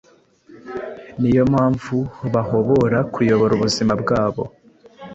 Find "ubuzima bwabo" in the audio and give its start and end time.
3.57-4.43